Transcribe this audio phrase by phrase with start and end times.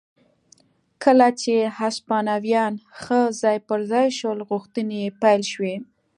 [1.03, 5.75] کله چې هسپانویان ښه ځای پر ځای شول غوښتنې یې پیل شوې.